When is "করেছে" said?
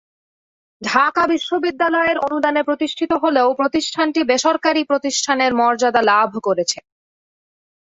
6.47-6.79